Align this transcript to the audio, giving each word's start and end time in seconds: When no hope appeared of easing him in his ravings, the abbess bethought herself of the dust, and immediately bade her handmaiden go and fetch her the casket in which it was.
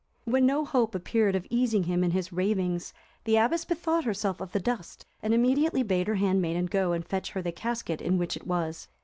When 0.25 0.47
no 0.47 0.65
hope 0.65 0.95
appeared 0.95 1.35
of 1.35 1.45
easing 1.51 1.83
him 1.83 2.03
in 2.03 2.09
his 2.09 2.33
ravings, 2.33 2.91
the 3.25 3.37
abbess 3.37 3.65
bethought 3.65 4.03
herself 4.03 4.41
of 4.41 4.51
the 4.51 4.59
dust, 4.59 5.05
and 5.21 5.31
immediately 5.31 5.83
bade 5.83 6.07
her 6.07 6.15
handmaiden 6.15 6.65
go 6.65 6.91
and 6.93 7.05
fetch 7.05 7.33
her 7.33 7.41
the 7.43 7.51
casket 7.51 8.01
in 8.01 8.17
which 8.17 8.35
it 8.35 8.47
was. 8.47 8.87